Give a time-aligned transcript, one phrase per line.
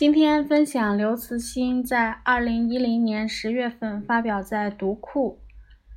[0.00, 5.42] 今天分享刘慈欣在二零一零年十月份发表在读库，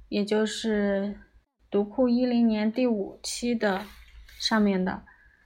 [0.10, 1.22] 也就是
[1.72, 3.86] 读库一零年第五期的
[4.38, 5.04] 上面的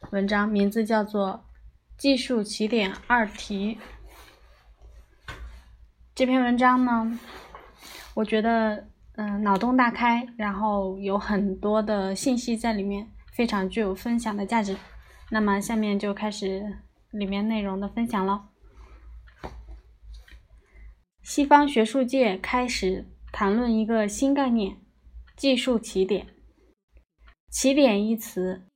[0.09, 1.45] 文章，名字叫做
[2.01, 3.77] 《技术起点二题》。
[6.15, 7.19] 这篇文章呢，
[8.15, 8.87] 我觉得
[9.17, 14.75] 嗯脑洞大开，然后有很多的信息在里面，非常具有分享的价值。
[15.29, 16.79] 那么下面就开始。
[17.11, 18.47] 里面内容的分享喽。
[21.21, 24.77] 西方学术界开始谈论一个新概念——
[25.35, 26.27] 技术起点。
[27.49, 28.67] 起点一词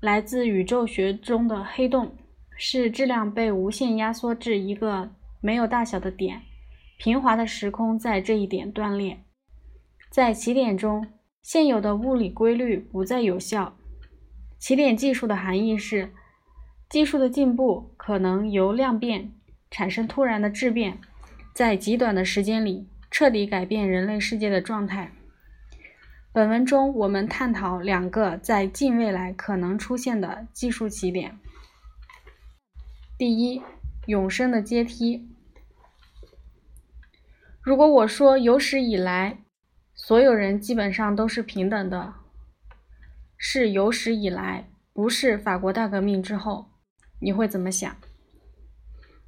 [0.00, 2.16] 来自宇宙学中的黑洞，
[2.56, 6.42] 是质量被无限压缩至一个没有大小的点，
[6.98, 9.24] 平滑的时空在这一点断裂。
[10.10, 11.06] 在起点中，
[11.42, 13.76] 现有的物理规律不再有效。
[14.58, 16.12] 起点技术的含义是。
[16.92, 19.32] 技术的进步可能由量变
[19.70, 21.00] 产生突然的质变，
[21.54, 25.10] 在极短的时间里彻底改变人类世界的状态。
[26.34, 31.38] 本文中，我们探讨两个在近未来可能出现的技术起点。
[33.16, 33.62] 第一，
[34.04, 35.30] 永生的阶梯。
[37.62, 39.38] 如果我说有史以来
[39.94, 42.12] 所有人基本上都是平等的，
[43.38, 46.71] 是有史以来，不是法国大革命之后。
[47.22, 47.96] 你会怎么想？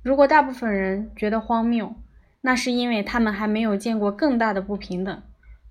[0.03, 1.95] 如果大部分人觉得荒谬，
[2.41, 5.23] 那是因为他们还没有见过更大的不平等，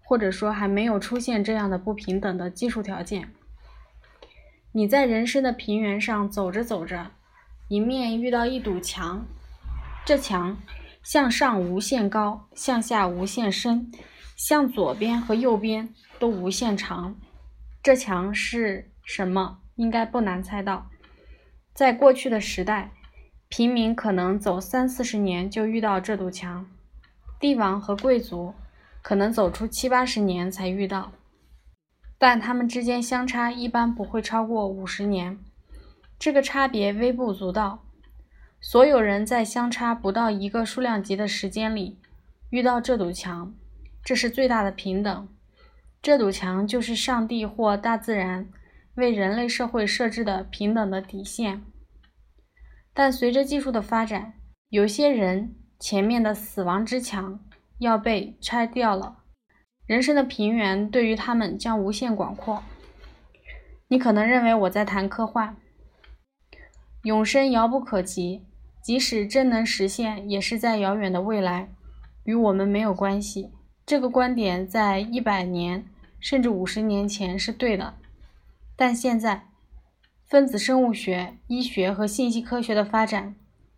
[0.03, 3.30] 或者说还没有出现这样的不平等的技术条件。
[4.71, 7.11] 你在人生的平原上走着走着，
[7.67, 9.25] 迎面遇到一堵墙，
[10.05, 10.58] 这墙
[11.03, 13.91] 向上无限高，向下无限深，
[14.35, 17.15] 向左边和右边都无限长。
[17.83, 19.59] 这墙是什么？
[19.75, 20.89] 应该不难猜到。
[21.73, 22.91] 在过去的时代，
[23.49, 26.67] 平民可能走三四十年就遇到这堵墙，
[27.39, 28.53] 帝王和贵族
[29.02, 31.11] 可能走出七八十年才遇到，
[32.20, 35.39] 但他们之间相差一般不会超过五十年，
[36.20, 37.83] 这个差别微不足道。
[38.61, 41.98] 所有人在相差不到一个数量级的时间里
[42.52, 43.53] 遇到这堵墙，
[44.03, 45.27] 这是最大的平等。
[46.02, 48.48] 这堵墙就是上帝或大自然。
[48.95, 51.64] 为人类社会设置的平等的底线，
[52.93, 54.33] 但随着技术的发展，
[54.70, 57.39] 有些人前面的死亡之墙
[57.80, 59.23] 要被拆掉了，
[59.87, 62.64] 人生的平原对于他们将无限广阔。
[63.87, 65.58] 你可能认为我在谈科幻，
[67.02, 68.45] 永生遥不可及，
[68.83, 71.70] 即使真能实现，也是在遥远的未来，
[72.25, 73.52] 与我们没有关系。
[73.86, 75.86] 这个观点在一百年
[76.20, 77.95] 甚至五十年前是对的。
[78.86, 79.48] 但现在，
[80.26, 83.33] 分子生物学、医学和信息科学的发展，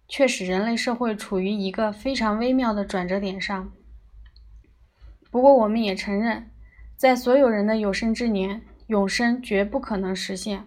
[0.07, 3.71] 却使人类社会处于一个非常微妙的转折点上。
[5.29, 6.49] 不过，我们也承认，
[6.97, 10.65] 在所有人的有生之年，永生绝不可能实现。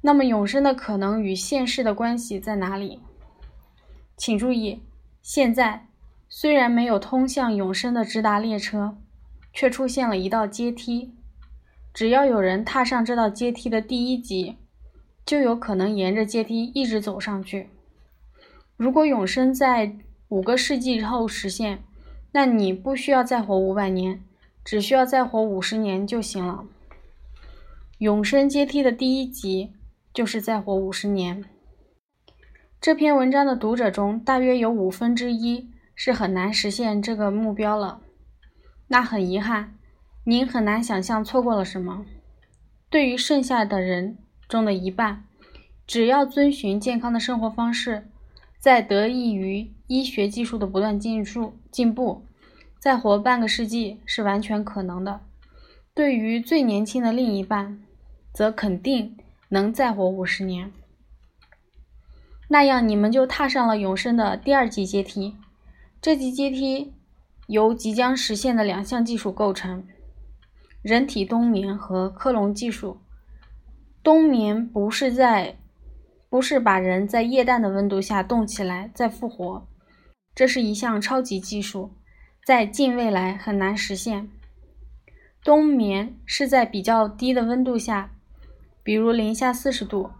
[0.00, 3.02] 那么，永生的可能与现世的关系在哪里？
[4.16, 4.82] 请注意，
[5.22, 5.86] 现在
[6.28, 8.98] 虽然没有通向永生的直达列车，
[9.52, 11.14] 却出现了一道阶梯。
[11.94, 14.56] 只要有人踏上这道阶梯的第一级，
[15.26, 17.68] 就有可能沿着阶梯一直走上去。
[18.76, 19.96] 如果永生在
[20.28, 21.82] 五个世纪后实现，
[22.32, 24.24] 那你不需要再活五百年，
[24.64, 26.64] 只需要再活五十年就行了。
[27.98, 29.74] 永生阶梯的第一级
[30.14, 31.44] 就是再活五十年。
[32.80, 38.00] 这篇文章的读者中，大约有五分之一是很难实现这个目标了。
[38.88, 39.78] 那很遗憾。
[40.24, 42.06] 您很难想象错过了什么。
[42.88, 44.18] 对于剩下的人
[44.48, 45.24] 中的一半，
[45.84, 48.08] 只要遵循健康的生活方式，
[48.60, 52.24] 在得益于医学技术的不断进步，进步，
[52.78, 55.22] 再活半个世纪是完全可能的。
[55.92, 57.82] 对于最年轻的另一半，
[58.32, 59.16] 则肯定
[59.48, 60.72] 能再活五十年。
[62.48, 65.34] 那样，你们就踏上了永生的第二级阶梯。
[66.00, 66.92] 这级阶梯
[67.48, 69.84] 由即将实现的两项技术构成。
[70.82, 72.98] 人体冬眠和克隆技术。
[74.02, 75.56] 冬眠不是在，
[76.28, 79.68] 不是把人在液氮的温度下冻起来再复活，
[80.34, 81.92] 这是一项超级技术，
[82.44, 84.28] 在近未来很难实现。
[85.44, 88.10] 冬眠是在比较低的温度下，
[88.82, 90.10] 比如零下四十度，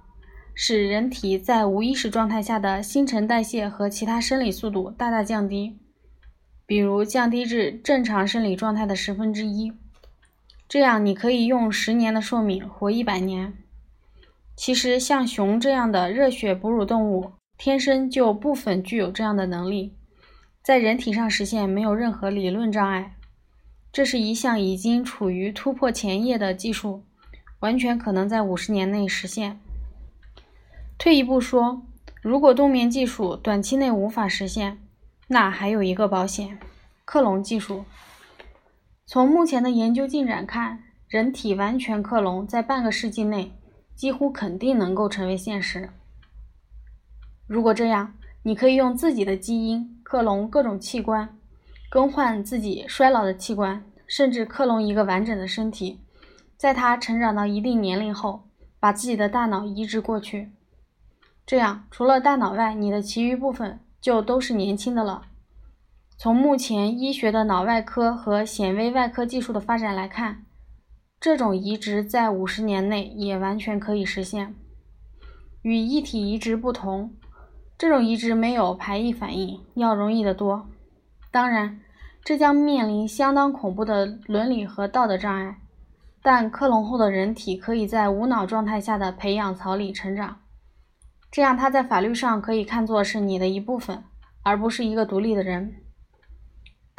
[0.55, 5.77] 使人体在无意识状态下的新陈代谢和其他生理速度大大降低，
[6.67, 9.73] 比如降低至正常生理状态的十分之一。
[10.73, 13.53] 这样，你可以用十年的寿命活一百年。
[14.57, 19.95] 其实，像熊这样的热血哺乳动物，天生就部分具有这样的能力，
[20.63, 23.17] 在人体上实现没有任何理论障碍。
[23.93, 27.05] 这是一项已经处于突破前夜的技术，
[27.61, 29.61] 完全可能在五十年内实现。
[30.97, 31.83] 退一步说，
[32.23, 34.79] 如果冬眠技术短期内无法实现，
[35.29, 36.59] 那还有一个保险——
[37.05, 37.85] 克隆技术。
[39.13, 43.53] 从目前的研究进展看，人体完全克隆在半个世纪内
[43.95, 45.91] 几乎肯定能够成为现实。
[47.47, 51.29] 如果这样，你可以用自己的基因克隆各种器官，
[51.91, 56.01] 更换自己衰老的器官，甚至克隆一个完整的身体，
[56.57, 58.49] 在他成长到一定年龄后，
[58.81, 60.51] 把自己的大脑移植过去。
[61.45, 65.27] 这样，除了大脑外，你的其余部分就都是年轻的了。
[66.23, 70.45] 从目前医学的脑外科和显微外科技术的发展来看，
[71.19, 74.55] 这种移植在五十年内也完全可以实现。
[75.63, 77.13] 与异体移植不同，
[77.77, 80.69] 这种移植没有排异反应，要容易得多。
[81.33, 81.81] 当然，
[82.23, 85.57] 这将面临相当恐怖的伦理和道德障碍。
[86.23, 90.37] 但克隆后的人体可以在无脑状态下的培养槽里成长。
[91.33, 94.05] 这样，它在法律上可以看作是你的一部分，
[94.45, 95.82] 而不是一个独立的人。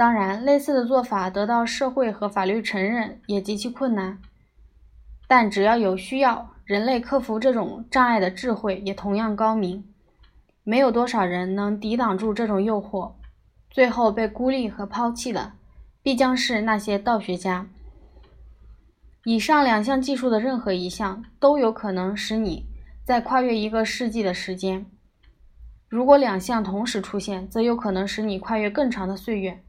[0.03, 4.19] 当然，类似的做法得到社会和法律承认也极其困难。
[5.29, 9.81] 但只要有需要，人类克服这种障碍的智慧也同样高明。
[10.65, 13.13] 没有多少人能抵挡住这种诱惑，
[13.69, 15.53] 最后被孤立和抛弃的，
[16.01, 17.65] 必将是那些道学家。
[19.23, 22.65] 以上两项技术的任何一项都有可能使你。
[23.05, 24.85] 在跨越一个世纪的时间，
[25.87, 29.62] 如果两项同时出现，则有可能使你跨越更长的岁月，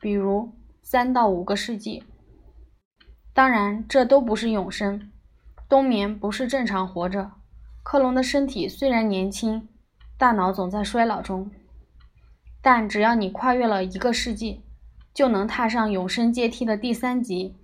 [0.00, 0.52] 比如
[0.82, 2.02] 三到五个世纪。
[3.34, 5.12] 当然，这都不是永生。
[5.68, 7.30] 冬眠不是正常活着。
[7.82, 9.68] 克隆的身体虽然年轻，
[10.18, 11.50] 大脑总在衰老中，
[12.60, 14.62] 但只要你跨越了一个世纪，
[15.14, 17.54] 就能踏上永生阶梯的第三级。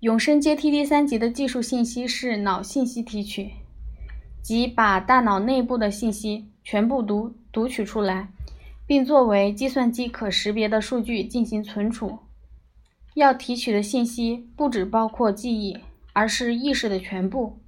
[0.00, 3.52] 永生阶梯第三级的技术信息是脑信息提取，
[4.42, 8.28] 即把大脑内部的信息全部读读取出来，
[8.88, 12.18] 并作为计算机可识别的数据进行存储。
[13.14, 15.78] 要提取的信息不只包括记忆，
[16.12, 17.60] 而是意识的全部。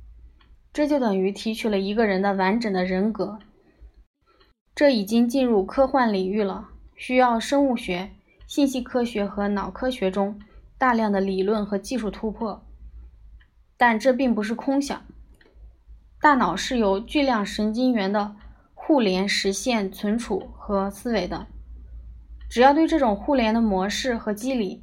[0.72, 3.38] 这就等于提取了一个人的完整的人格。
[4.75, 8.11] 这已经进入科幻领域了，需要生物学、
[8.46, 10.40] 信息科学和脑科学中。
[10.78, 12.64] 大量的理论和技术突破，
[13.76, 15.05] 但这并不是空想。
[16.22, 18.34] 大脑是由巨量神经元的
[18.82, 21.47] 互联实现存储和思维的。
[22.49, 24.82] 只要对这种互联的模式和机理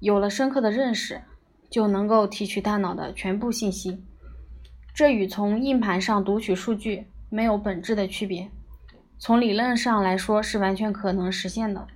[0.00, 1.22] 有了深刻的认识，
[1.70, 4.02] 就能够提取大脑的全部信息。
[4.94, 8.50] 这与从硬盘上读取数据没有本质的区别。
[9.18, 11.86] 从理论上来说，是完全可能实现的。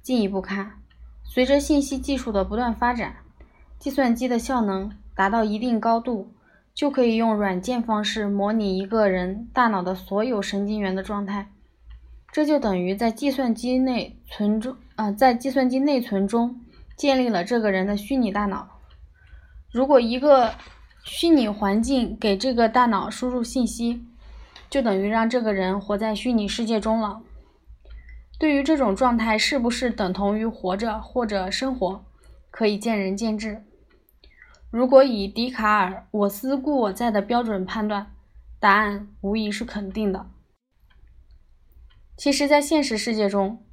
[0.00, 0.78] 进一步看。
[1.24, 3.16] 随着信息技术的不断发展，
[3.78, 6.32] 计算机的效能达到一定高度，
[6.74, 11.50] 就可以用软件方式模拟一个人大脑的所有神经元的状态。
[12.32, 16.60] 这就等于在计算机内存中啊，在计算机内存中
[16.96, 18.68] 建立了这个人的虚拟大脑。
[19.72, 20.54] 如果一个
[21.04, 24.04] 虚拟环境给这个大脑输入信息，
[24.68, 27.20] 就等于让这个人活在虚拟世界中了。
[28.38, 32.04] 对于这种状态是不是等同于活着或者生活，
[32.50, 33.64] 可以见仁见智。
[34.70, 38.14] 如果以笛卡尔“我思故我在”的标准判断，
[38.60, 40.30] 答案无疑是肯定的。
[42.16, 43.64] 其实，在现实世界中，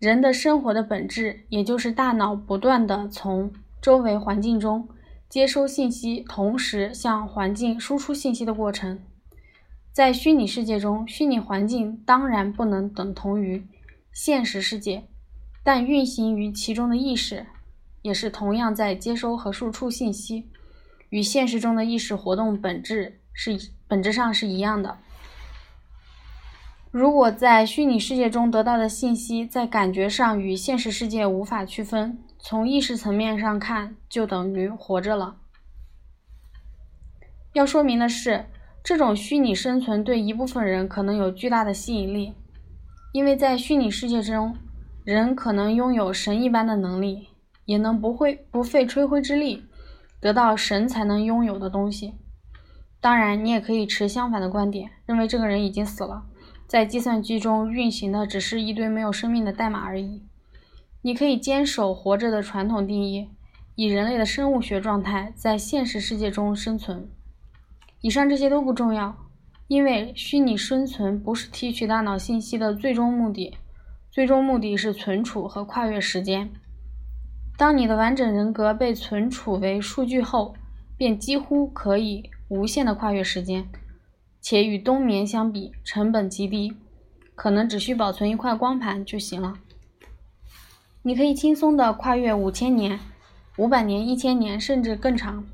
[0.00, 4.88] 人的生活的本质，也就是大脑不断的从周围环境中
[5.28, 9.00] 接收信息，同时向环境输出信息的过程。
[9.92, 13.64] 在虚拟世界中，虚拟环境当然不能等同于。
[14.12, 15.04] 现实世界，
[15.62, 17.46] 但运行于其中的意识
[18.04, 20.50] 也是同样在接收和输出信息，
[21.08, 23.58] 与现实中的意识活动本质是
[23.88, 24.98] 本质上是一样的。
[26.90, 35.36] 如果在虚拟世界中得到的信息在感觉上与现实世界无法区分，从意识层面上看就等于活着了。
[37.54, 38.44] 要说明的是，
[38.82, 42.34] 这种虚拟生存对一部分人可能有巨大的吸引力。
[43.12, 44.54] 因为在虚拟世界中，
[45.04, 47.28] 人可能拥有神一般的能力，
[47.64, 49.64] 也能不会不费吹灰之力
[50.20, 52.14] 得到神才能拥有的东西。
[53.00, 56.24] 当然，你也可以持相反的观点，认为这个人已经死了，
[56.66, 60.22] 在计算机中运行的只是一堆没有生命的代码而已。
[61.02, 63.28] 你可以坚守活着的传统定义，
[63.74, 67.10] 以人类的生物学状态在现实世界中生存。
[68.00, 69.14] 以上这些都不重要，
[69.68, 73.54] 因为虚拟生存不是提取大脑信息的最终目的，
[74.10, 76.50] 最终目的是存储和跨越时间。
[77.56, 80.56] 当你的完整人格被存储为数据后，
[80.96, 83.68] 便几乎可以无限的跨越时间，
[84.40, 86.74] 且与冬眠相比成本极低，
[87.36, 89.54] 可能只需保存一块光盘就行了。
[91.02, 92.98] 你可以轻松的跨越五千年、
[93.56, 95.46] 五百年、一千年，甚至更长。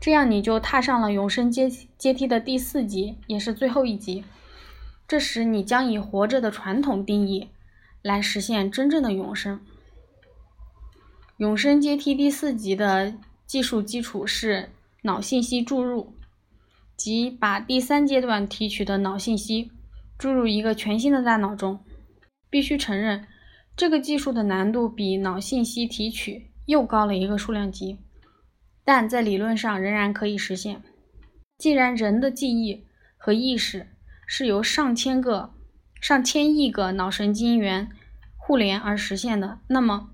[0.00, 4.24] 这样你就踏上了永生阶阶梯的第四级，也是最后一级。
[5.06, 7.50] 这时你将以活着的传统定义
[8.02, 9.60] 来实现真正的永生。
[11.42, 13.14] 永生阶梯第四级的
[13.46, 14.70] 技术基础是
[15.02, 16.14] 脑信息注入，
[16.96, 19.72] 即把第三阶段提取的脑信息
[20.16, 21.80] 注入一个全新的大脑中。
[22.48, 23.26] 必须承认，
[23.76, 27.98] 这个技术的难度比脑信息提取又高了一个数量级。
[28.84, 30.80] 但在理论上仍然可以实现。
[31.58, 32.84] 既然人的记忆
[33.16, 33.88] 和意识
[34.28, 35.52] 是由上千个、
[36.00, 37.88] 上千亿个脑神经元
[38.36, 40.10] 互联而实现的，那么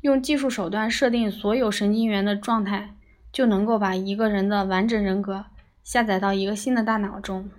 [0.00, 2.94] 用技术手段设定所有神经元的状态，
[3.32, 5.46] 就能够把一个人的完整人格
[5.82, 7.50] 下载到一个新的大脑中。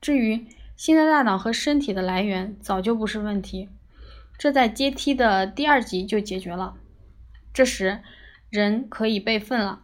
[0.00, 3.68] 至于新的大脑和身体的来源，早就不是问题，
[4.38, 6.74] 这在阶梯的第二级就解决了。
[7.52, 8.00] 这时，
[8.50, 9.80] 人可以备份了。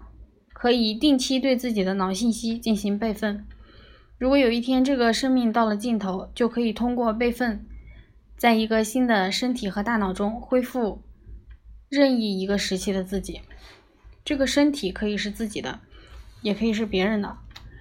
[0.52, 3.46] 可以定期对自己的脑信息进行备份。
[4.18, 7.64] 如果有一天这个生命到了尽头，就可以通过备份，
[8.36, 11.00] 在一个新的身体和大脑中恢复
[11.90, 13.40] 任意一个时期的自己。
[14.24, 15.80] 这个身体可以是自己的，
[16.40, 17.36] 也可以是别人的，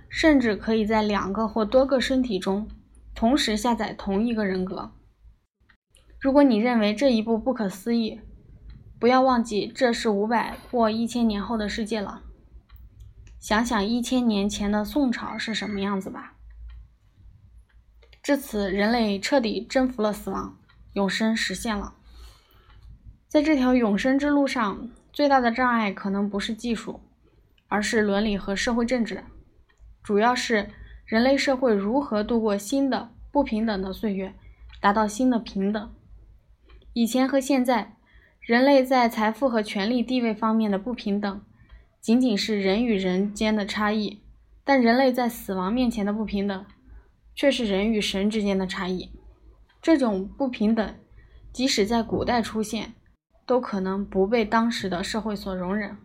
[0.09, 2.67] 甚至可以在两个或多个身体中
[3.13, 4.91] 同时下载同一个人格。
[6.19, 8.19] 如果你认为这一步不可思议，
[8.99, 12.23] 不要忘记这是五百或一千年后的世界了。
[13.39, 16.35] 想想一千年前的宋朝是什么样子吧。
[18.23, 20.57] 至此，人类彻底征服了死亡，
[20.93, 21.95] 永生实现了。
[23.29, 26.99] 在这条永生之路上，最大的障碍可能不是技术，
[27.67, 29.23] 而是伦理和社会政治，
[30.01, 30.67] 主要是
[31.05, 34.33] 人类社会如何度过新的不平等的岁月，
[34.81, 35.93] 达到新的平等。
[36.93, 37.97] 以前和现在，
[38.41, 41.41] 人类在财富和权力地位方面的不平等。
[42.01, 44.21] 仅仅是人与人间的差异，
[44.63, 46.65] 但人类在死亡面前的不平等，
[47.35, 49.11] 却是人与神之间的差异。
[49.81, 50.95] 这种不平等，
[51.53, 52.93] 即使在古代出现，
[53.49, 55.97] 都可能不被当时的社会所容忍。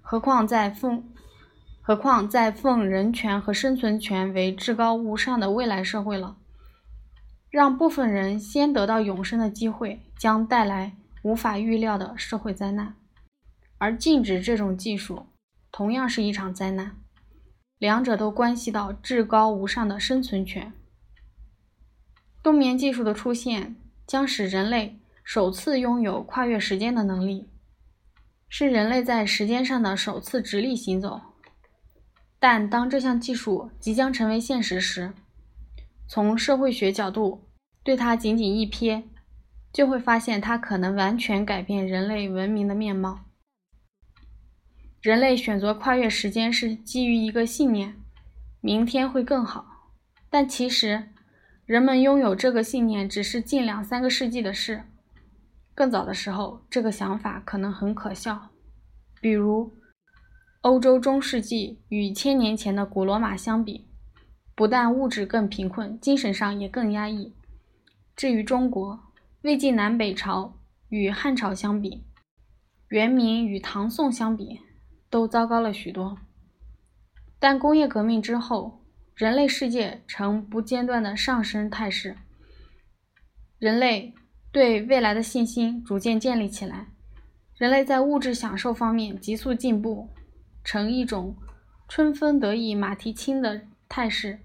[0.00, 1.06] 何况在奉，
[1.82, 6.38] 何况在奉人权和生存权为至高无上的未来社会了。
[7.50, 12.94] 让部分人先得到永生的机会，将带来无法预料的社会灾难。
[13.76, 15.26] 而禁止这种技术。
[15.70, 16.96] 同样是一场灾难，
[17.76, 20.72] 两者都关系到至高无上的生存权。
[22.42, 23.76] 冬眠技术的出现
[24.06, 27.50] 将使人类首次拥有跨越时间的能力，
[28.48, 31.20] 是人类在时间上的首次直立行走。
[32.38, 35.12] 但当这项技术即将成为现实时，
[36.08, 37.48] 从社会学角度
[37.82, 39.02] 对它仅仅一瞥，
[39.72, 43.24] 就会发现它可能完全改变人类文明的面貌。
[45.00, 47.96] 人类选择跨越时间是基于一个信念：
[48.60, 49.90] 明天会更好。
[50.30, 51.08] 但其实，
[51.64, 54.84] 人们拥有这个信念只是近两三个世纪的事。
[55.76, 58.48] 更早的时候，这个想法可能很可笑。
[59.20, 59.74] 比如，
[60.62, 63.86] 欧洲中世纪与千年前的古罗马相比，
[64.54, 67.34] 不但物质更贫困，精神上也更压抑。
[68.16, 72.06] 至于中国，魏晋南北朝与汉朝相比，
[72.88, 74.58] 元明与唐宋相比，
[75.10, 76.16] 都糟糕了许多，
[77.38, 78.82] 但工业革命之后，
[79.14, 82.16] 人类世界呈不间断的上升态势，
[83.58, 84.14] 人类
[84.56, 86.86] 对未来的信心逐渐建立起来，
[87.58, 90.08] 人类在物质享受方面急速进步，
[90.64, 91.36] 呈一种
[91.90, 94.38] 春风得意马蹄轻的态势。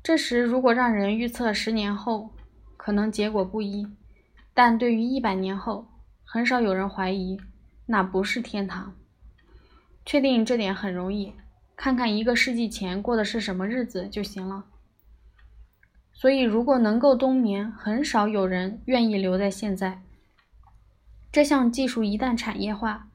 [0.00, 2.30] 这时，如果让人预测十年后，
[2.76, 3.84] 可能结果不一，
[4.54, 5.88] 但对于一百年后，
[6.22, 7.36] 很少有人怀疑
[7.86, 8.94] 那不是天堂。
[10.06, 11.34] 确定这点很容易，
[11.74, 14.64] 看看一个世纪前过的是什么日子就行了。
[16.20, 20.02] 所以，如果能够冬眠，很少有人愿意留在现在。
[21.30, 23.06] 这项技术一旦产业化，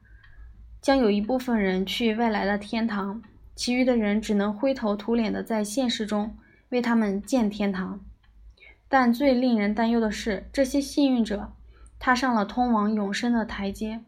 [0.82, 3.22] 将有一部分人去未来的天堂，
[3.56, 6.38] 其余的人只能灰头土脸的在现实中
[6.70, 8.00] 为他们建天堂。
[8.88, 11.52] 但最令人担忧的是，这些幸运者
[12.00, 14.00] 踏上了通往永生的台阶。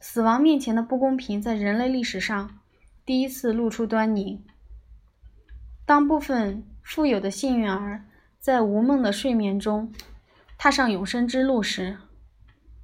[0.00, 2.58] 死亡面前的不公平在人类历史上
[3.06, 4.44] 第一次露出端倪。
[5.86, 8.04] 当部分富有的幸运儿
[8.38, 9.92] 在无梦的睡眠中
[10.56, 11.98] 踏上永生之路时，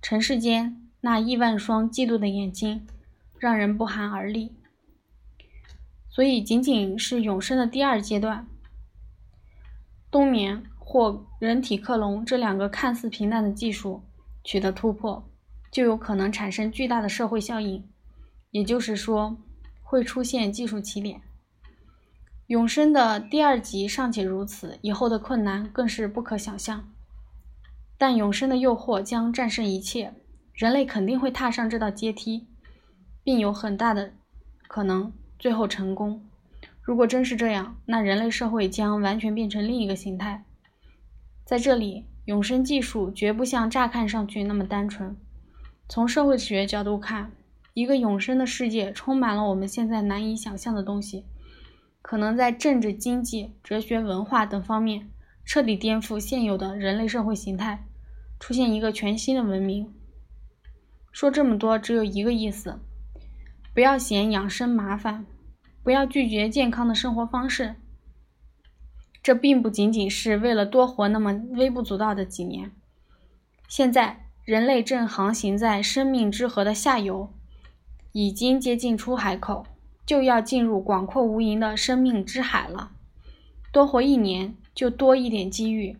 [0.03, 2.87] 尘世间那亿万双嫉妒的眼睛
[3.39, 4.53] 让人不寒而栗。
[6.11, 8.47] 所以，仅仅是永生的第二阶段，
[10.11, 14.03] 冬眠或人体克隆这两个看似平淡的技术
[14.43, 15.29] 取得突破，
[15.71, 17.89] 就有可能产生巨大的社会效应。
[18.51, 19.37] 也就是说，
[19.83, 21.21] 会出现技术起点。
[22.47, 26.93] 永生的第二级尚且如此，以后的困难更是不可想象。
[27.97, 30.13] 但永生的诱惑将战胜一切，
[30.53, 32.47] 人类肯定会踏上这道阶梯，
[33.23, 34.13] 并有很大的
[34.69, 35.13] 可能。
[35.37, 36.25] 最后成功。
[36.81, 40.43] 如果真是这样，那人类社会将完全变成另一个形态。
[41.45, 45.15] 在这里，永生技术绝不像乍看上去那么单纯。
[45.87, 47.33] 从社会学角度看，
[47.75, 51.27] 一个永生的世界充满了我们现在难以想象的东西，
[52.05, 55.11] 可能在政治、经济、哲学、文化等方面
[55.43, 57.87] 彻底颠覆现有的人类社会形态，
[58.39, 59.91] 出现一个全新的文明。
[61.11, 62.79] 说这么多，只有一个意思：
[63.73, 65.25] 不要嫌养生麻烦。
[65.83, 67.77] 不要拒绝健康的生活方式，
[69.23, 72.71] 这并不仅仅是为了多活那么微不足道的几年。
[73.69, 77.33] 现在，人类正航行在生命之河的下游，
[78.13, 79.67] 已经接近出海口，
[80.07, 82.93] 就要进入广阔无垠的生命之海了。
[83.73, 85.97] 多活一年，就多一点机遇；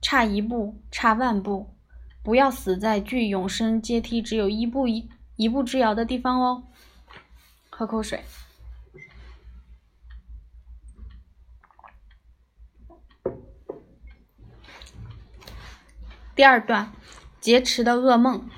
[0.00, 1.74] 差一步，差万步，
[2.22, 6.64] 不要死在距永生阶梯只有一步一一步之遥的地方哦。
[7.68, 8.22] 喝口水。
[16.34, 16.90] 第二段，
[17.38, 18.48] 劫持的噩梦。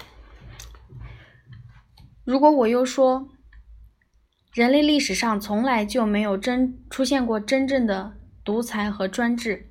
[2.24, 3.28] 如果我又说，
[4.52, 9.70] 人类历史上从来就没有真出现过真正的独裁和专制，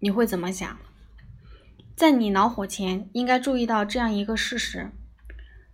[0.00, 0.78] 你会怎么想？
[1.94, 4.90] 在你恼火前，应该注意到这样一个事实：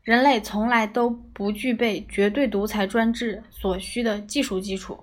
[0.03, 5.01] 人类从来都不具备绝对独裁专制所需的技术基础。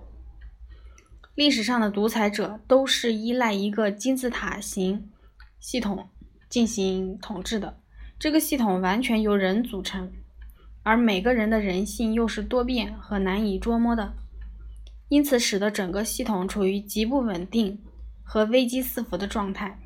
[1.36, 5.10] 历史上的独裁者都是依赖一个金字塔形
[5.60, 6.10] 系统。
[6.52, 7.80] 进行统治的
[8.20, 10.12] 这个系统完全由人组成，
[10.84, 14.14] 而每个人的人性又是多变和难以捉摸的，
[15.10, 17.84] 因此使得整个系统处于极不稳定
[18.24, 19.80] 和危机四伏的状态。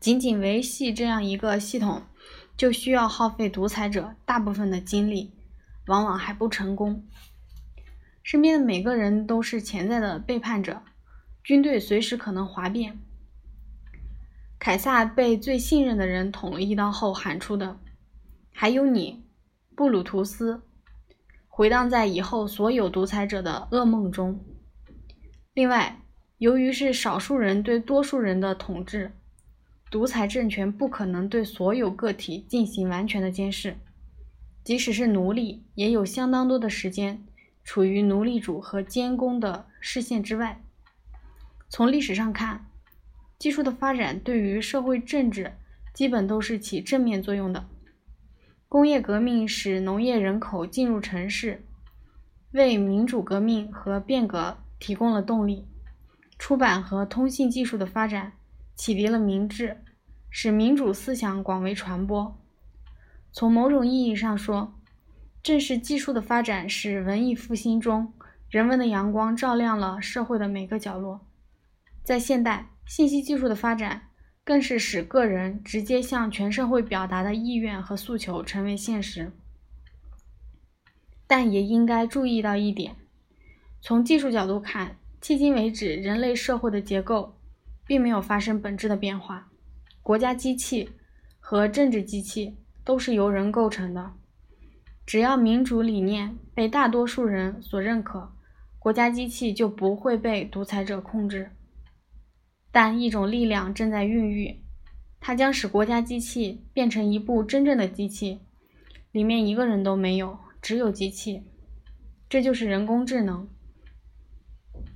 [0.00, 2.02] 仅仅维系这样一个系统，
[2.56, 5.32] 就需要耗费独裁者大部分的精力，
[5.86, 7.06] 往往还不成功。
[8.22, 10.82] 身边的每个人都是潜在的背叛者，
[11.44, 12.98] 军队随时可能哗变。
[14.58, 17.78] 凯撒被最信任的人捅了一刀后喊出的
[18.52, 19.24] ：“还有你，
[19.76, 20.62] 布鲁图斯”，
[21.46, 24.42] 回荡在以后所有独裁者的噩梦中。
[25.52, 26.00] 另外，
[26.38, 29.12] 由于是少数人对多数人的统治，
[29.90, 33.76] 独裁政权不可能对所有个体进行完全的监视，
[34.64, 37.22] 即使是奴隶，也有相当多的时间
[37.62, 40.64] 处于奴隶主和监工的视线之外。
[41.68, 42.66] 从历史上看。
[43.38, 45.52] 技术的发展对于社会政治
[45.92, 47.68] 基本都是起正面作用的。
[48.68, 51.64] 工业革命使农业人口进入城市，
[52.52, 55.66] 为民主革命和变革提供了动力。
[56.38, 58.32] 出版和通信技术的发展
[58.74, 59.82] 启迪了民智，
[60.30, 62.36] 使民主思想广为传播。
[63.32, 64.74] 从某种意义上说，
[65.42, 68.12] 正是技术的发展使文艺复兴中
[68.50, 71.26] 人文的阳光照亮了社会的每个角落。
[72.02, 72.70] 在现代。
[72.86, 74.05] 信息技术的发展，
[74.46, 79.32] 更是使个人直接向全社会表达的意愿和诉求成为现实。
[81.26, 82.94] 但也应该注意到一点：
[83.80, 87.36] 从技术角度看，迄今为止，人类社会的结构
[87.84, 89.48] 并没有发生本质的变化。
[90.00, 90.90] 国家机器
[91.40, 94.12] 和政治机器都是由人构成的。
[95.04, 98.32] 只要民主理念被大多数人所认可，
[98.78, 101.50] 国家机器就不会被独裁者控制。
[102.76, 104.60] 但一种力量正在孕育，
[105.18, 108.40] 它将使国家机器变成一部真正的机器，
[109.12, 111.42] 里面一个人都没有，只有机器。
[112.28, 113.48] 这就是人工智能。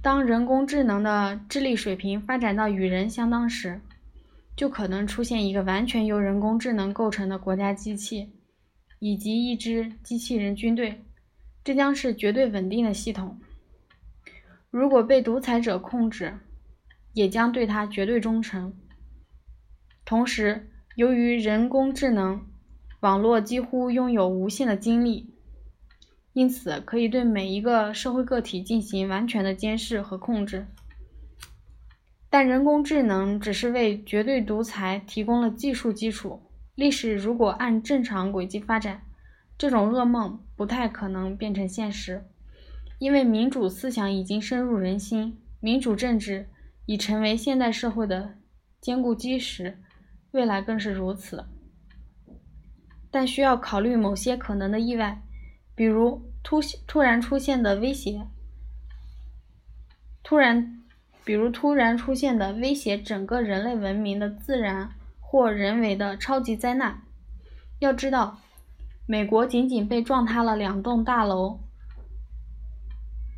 [0.03, 3.81] 当人工智能的智力水平发展到与人相当时，
[4.55, 8.31] 就可能出现一个完全由人工智能构成的国家机器，
[8.99, 11.03] 以及一支机器人军队。
[11.64, 13.40] 这将是绝对稳定的系统。
[14.69, 16.38] 如果被独裁者控制，
[17.12, 18.73] 也将对它绝对忠诚。
[20.05, 22.46] 同时，由于人工智能
[23.01, 25.35] 网络几乎拥有无限的精力，
[26.33, 30.66] 因此可以对每一个社会个体进行完全的监视和控制。
[32.29, 36.42] 但人工智能只是为绝对独裁提供了技术基础。
[36.77, 39.03] 历史如果按正常轨迹发展，
[39.59, 42.25] 这种噩梦不太可能变成现实，
[42.99, 46.49] 因为民主思想已经深入人心，民主政治
[46.90, 48.35] 已成为现代社会的
[48.81, 49.79] 坚固基石，
[50.33, 51.44] 未来更是如此。
[53.12, 55.22] 但需要考虑某些可能的意外，
[55.76, 58.26] 比如突突然出现的威胁，
[60.24, 60.76] 突然。
[61.22, 67.03] 比如突然出现的威胁整个人类文明的自然或人为的超级灾难。
[67.79, 68.38] 要知道，
[69.07, 71.61] 美国仅仅被撞塌了两栋大楼，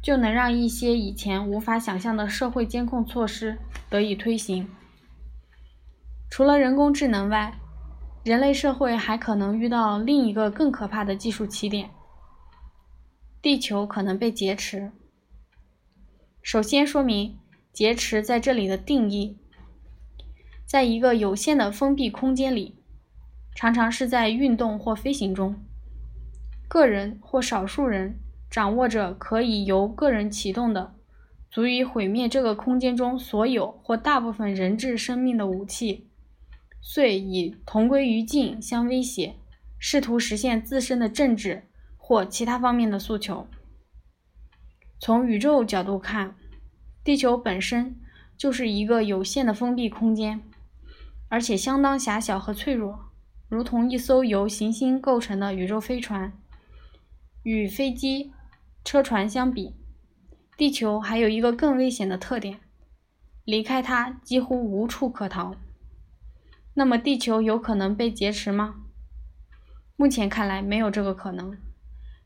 [0.02, 3.56] 就能让一些以前无法想象的社会监控措施
[3.88, 4.68] 得以推行。
[6.28, 7.58] 除了人工智能外，
[8.24, 11.90] 人类社会还可能遇到另一个更可怕的技术起点：
[13.40, 14.92] 地球可能被劫持。
[16.42, 17.38] 首先说明。
[17.72, 19.38] 劫持在这里的定义，
[20.66, 22.76] 在一个有限的封闭空间里，
[23.54, 25.56] 常常是在运动或飞行中，
[26.68, 28.20] 个人或少数人
[28.52, 30.94] 掌握着可以由个人启动的、
[31.50, 36.10] 足以毁灭这个空间中所有或大部分人质生命的武器，
[36.82, 39.36] 遂以同归于尽相威胁，
[39.78, 43.46] 试图实现自身的政治或其他方面的诉求。
[45.00, 46.36] 从宇宙角度看。
[47.04, 47.96] 地球本身
[48.36, 50.40] 就是一个有限的封闭空间，
[51.28, 53.06] 而且相当狭小和脆弱，
[53.48, 56.32] 如同一艘由行星构成的宇宙飞船。
[57.42, 58.30] 与飞机、
[58.84, 59.74] 车船相比，
[60.56, 62.60] 地球还有一个更危险的特点：
[63.44, 65.54] 离开它几乎无处可逃。
[66.74, 68.76] 那么，地球有可能被劫持吗？
[69.96, 71.56] 目前看来，没有这个可能。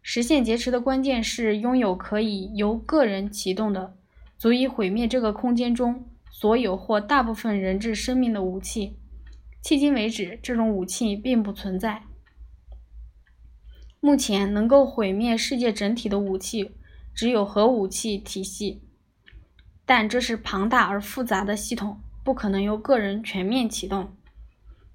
[0.02, 3.96] 实现劫持的关键是拥有可以由个人启动的。
[4.38, 8.98] 足以毁灭这个空间中所有或大部分人质生命的武器。
[9.64, 12.02] 迄今为止，这种武器并不存在。
[14.06, 16.76] 目前能够毁灭世界整体的武器
[17.12, 18.80] 只有核武器体系，
[19.84, 24.16] 但这是庞大而复杂的系统，不可能由个人全面启动。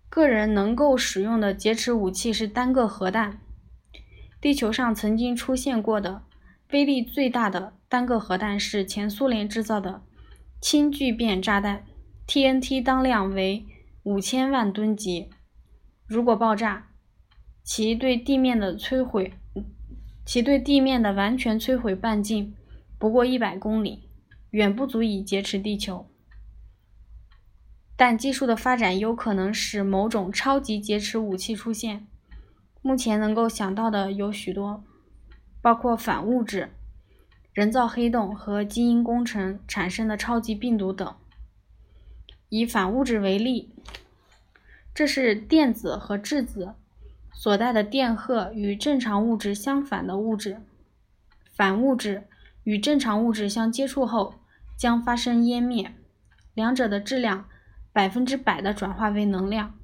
[0.09, 3.41] 个人能够使用的劫持武器是单个核弹。
[4.39, 6.21] 地球上曾经出现过的。
[6.71, 10.03] 威力最大的单个核弹是前苏联制造的
[10.61, 11.83] 氢聚变炸弹
[12.25, 13.65] ，TNT 当量为
[14.03, 15.29] 五千万吨级。
[16.07, 16.90] 如果爆炸，
[17.63, 19.33] 其对地面的摧毁，
[20.25, 22.53] 其对地面的完全摧毁半径
[22.97, 24.09] 不过一百公里，
[24.51, 26.07] 远不足以劫持地球。
[27.95, 32.07] 但技术的发展有可能使某种超级劫持武器出现。
[32.81, 34.83] 目前能够想到的有许多。
[35.61, 36.71] 包括反物质、
[37.53, 41.15] 人造黑洞和基因工程产生的超级病毒等。
[42.49, 43.75] 以反物质为例，
[44.95, 46.73] 这是电子和质子
[47.33, 50.61] 所带的电荷与正常物质相反的物质。
[51.53, 52.27] 反物质
[52.63, 54.35] 与正常物质相接触后
[54.77, 55.93] 将发生湮灭，
[56.53, 57.45] 两者的质量
[57.91, 59.77] 百分之百的转化为能量。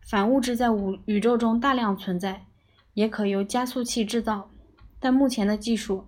[0.00, 2.46] 反物质在宇宇宙中大量存在，
[2.94, 4.50] 也可由加速器制造。
[4.98, 6.06] 但目前的技术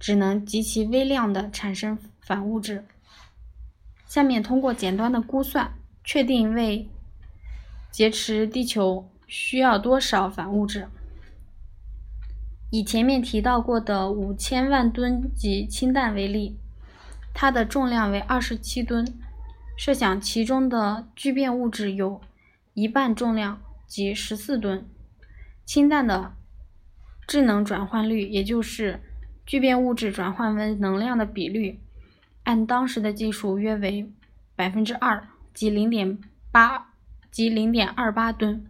[0.00, 2.84] 只能极其微量的产生反物质。
[4.06, 6.88] 下面通过简单的估算，确定为
[7.90, 10.88] 劫持地球需要多少反物质。
[12.68, 16.58] 以前面提到过的五千万吨级氢弹为例，
[17.32, 19.06] 它的重量为二十七吨。
[19.74, 22.20] 设想其中的聚变物质有
[22.74, 24.86] 一半重量，即十四吨。
[25.64, 26.34] 氢弹的
[27.26, 29.00] 智能转换率，也就是
[29.46, 31.80] 聚变物质转换为能量的比率，
[32.42, 34.12] 按当时的技术约为
[34.54, 36.18] 百分之二，即零点
[36.50, 36.92] 八，
[37.30, 38.66] 即零点二八吨。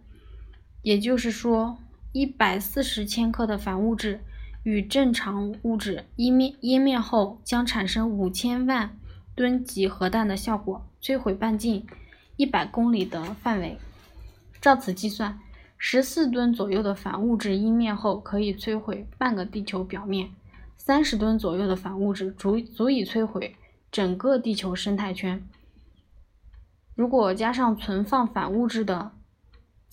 [0.83, 1.79] 也就是说，
[2.11, 4.21] 一百四十千克的反物质
[4.61, 8.95] 与正常物质湮灭湮灭后，将产生五千万
[9.33, 11.87] 吨级核弹的效果，摧毁半径
[12.35, 13.79] 一百公里的范围。
[14.61, 15.39] 照此计算。
[15.85, 20.29] 十四吨左右的反物质湮灭后，可以摧毁半个地球表面；
[20.77, 23.57] 三十吨左右的反物质足足以摧毁
[23.91, 25.45] 整个地球生态圈。
[26.95, 29.11] 如果加上存放反物质的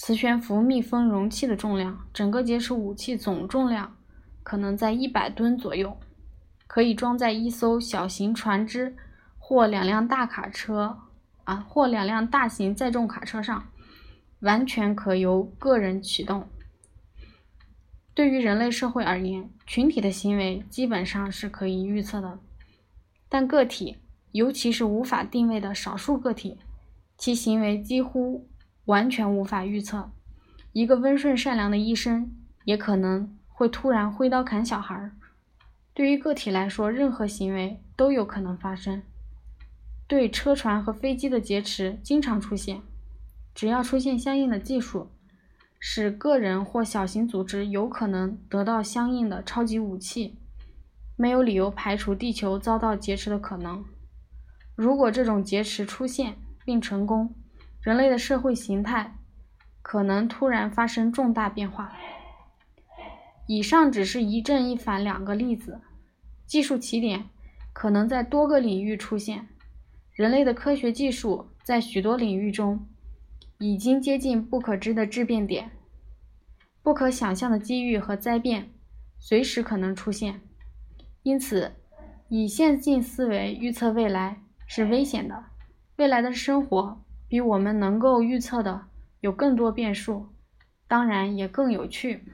[0.03, 3.99] 磁悬浮密封容器的重量，整个劫持武器总重量
[4.43, 6.01] 可能在一百吨左右，
[6.67, 8.97] 可以装在一艘小型船只
[9.39, 11.01] 或两辆大卡车
[11.45, 13.67] 啊，或两辆大型载重卡车上。
[14.39, 16.49] 完全可由个人启动。
[18.15, 22.39] 对于人类社会而言，群体的行为基本上是可以预测的，
[23.29, 23.99] 但个体
[24.33, 26.59] 尤其是无法定位的少数个体，
[27.19, 28.49] 其行为几乎
[28.87, 30.11] 完全无法预测。
[30.73, 32.33] 一个温顺善良的医生，
[32.65, 35.11] 也可能会突然挥刀砍小孩。
[35.93, 39.03] 对于个体来说，任何行为都有可能发生。
[40.07, 42.81] 对车船和飞机的劫持经常出现，
[43.55, 45.11] 只要出现相应的技术，
[45.79, 50.39] 使个人或小型组织有可能得到相应的超级武器，
[51.17, 53.85] 没有理由排除地球遭到劫持的可能。
[54.75, 57.35] 如果这种劫持出现并成功，
[57.83, 59.17] 人类的社会形态
[59.83, 61.93] 可能突然发生重大变化。
[63.47, 65.81] 以上只是一正一反两个例子。
[66.47, 67.31] 技术起点
[67.73, 69.49] 可能在多个领域出现，
[70.13, 72.89] 人类的科学技术在许多领域中
[73.59, 75.71] 已经接近不可知的质变点，
[76.83, 78.71] 不可想象的机遇和灾变
[79.19, 80.41] 随时可能出现。
[81.23, 81.77] 因此，
[82.29, 85.45] 以线性思维预测未来是危险的。
[85.97, 88.89] 未来的生活比我们能够预测的
[89.21, 90.35] 有更多变数，
[90.89, 92.25] 当然也更有趣。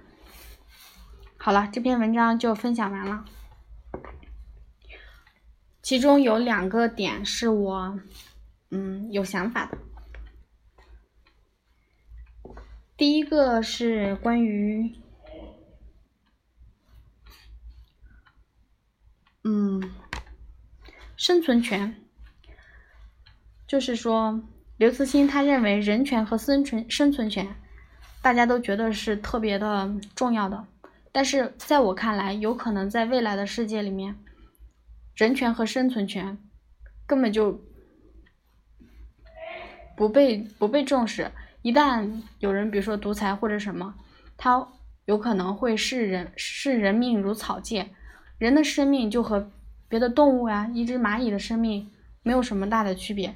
[1.36, 3.26] 好了，这篇文章就分享完了。
[5.82, 8.00] 其中有两个点是我，
[8.70, 9.76] 嗯，有想法的。
[12.96, 14.96] 第一个是关于，
[19.44, 19.94] 嗯，
[21.18, 22.02] 生存权，
[23.66, 24.42] 就是说，
[24.78, 27.46] 刘慈欣他认为人权和生存生存权，
[28.20, 30.66] 大家都觉得是特别的重要的，
[31.12, 34.14] 但是在我看来，有可能在未来的世界里面。
[35.14, 36.36] 人权和生存权
[37.06, 37.58] 根本就
[39.96, 41.30] 不被不被重视。
[41.62, 43.94] 一旦有人，比如说独裁或者什么，
[44.36, 44.68] 他
[45.06, 47.88] 有可能会视人视人命如草芥，
[48.36, 49.50] 人的生命就和
[49.88, 51.90] 别的动物呀，一只蚂蚁的生命
[52.22, 53.34] 没有什么大的区别。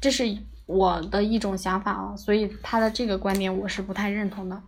[0.00, 0.24] 这是
[0.66, 4.62] 我的一种想法啊，所以他的这个观点我是不太认同的。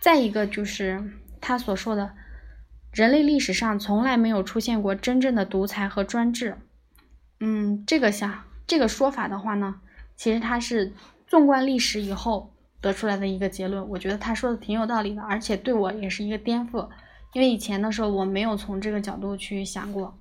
[0.00, 1.02] 再一个就是
[1.40, 2.14] 他所说的。
[2.90, 6.56] 人类历史上从来没有出现过真正的独裁和专制。
[7.38, 9.74] 嗯，这个想这个说法的话呢，
[10.16, 10.94] 其实他是
[11.26, 13.86] 纵观历史以后得出来的一个结论。
[13.90, 16.88] 我觉得他说的挺有道理的，而且对我也是一个颠覆，
[17.34, 20.18] 因为以前的时候我没有从这个角度去想过。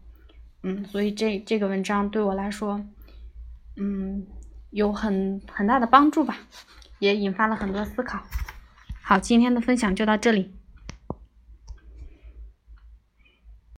[0.64, 2.86] 嗯，所以这这个文章对我来说，
[3.78, 4.26] 嗯，
[4.72, 6.38] 有很很大的帮助吧，
[7.00, 8.22] 也引发了很多思考。
[9.02, 10.57] 好，今天的分享就到这里。